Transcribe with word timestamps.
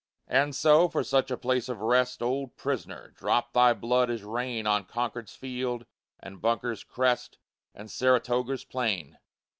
And 0.27 0.55
so, 0.55 0.89
for 0.89 1.03
such 1.03 1.29
a 1.29 1.37
place 1.37 1.69
of 1.69 1.79
rest, 1.79 2.23
Old 2.23 2.57
prisoner, 2.57 3.11
dropped 3.15 3.53
thy 3.53 3.71
blood 3.73 4.09
as 4.09 4.23
rain 4.23 4.65
On 4.65 4.83
Concord's 4.83 5.35
field, 5.35 5.85
and 6.19 6.41
Bunker's 6.41 6.83
crest, 6.83 7.37
And 7.75 7.91
Saratoga's 7.91 8.65
plain? 8.65 9.19